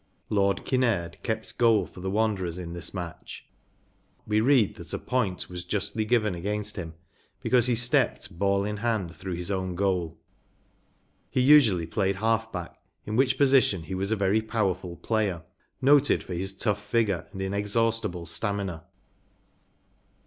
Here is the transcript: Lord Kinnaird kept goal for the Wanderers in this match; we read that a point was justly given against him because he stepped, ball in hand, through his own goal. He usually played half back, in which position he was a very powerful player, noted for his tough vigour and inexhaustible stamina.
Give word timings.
Lord 0.31 0.65
Kinnaird 0.65 1.21
kept 1.21 1.59
goal 1.59 1.85
for 1.85 1.99
the 1.99 2.09
Wanderers 2.09 2.57
in 2.57 2.73
this 2.73 2.91
match; 2.91 3.45
we 4.25 4.41
read 4.41 4.73
that 4.77 4.95
a 4.95 4.97
point 4.97 5.47
was 5.47 5.63
justly 5.63 6.05
given 6.05 6.33
against 6.33 6.75
him 6.75 6.95
because 7.43 7.67
he 7.67 7.75
stepped, 7.75 8.39
ball 8.39 8.65
in 8.65 8.77
hand, 8.77 9.15
through 9.15 9.35
his 9.35 9.51
own 9.51 9.75
goal. 9.75 10.19
He 11.29 11.39
usually 11.39 11.85
played 11.85 12.15
half 12.15 12.51
back, 12.51 12.79
in 13.05 13.15
which 13.15 13.37
position 13.37 13.83
he 13.83 13.93
was 13.93 14.11
a 14.11 14.15
very 14.15 14.41
powerful 14.41 14.95
player, 14.95 15.43
noted 15.83 16.23
for 16.23 16.33
his 16.33 16.55
tough 16.55 16.89
vigour 16.89 17.27
and 17.31 17.39
inexhaustible 17.39 18.25
stamina. 18.25 18.85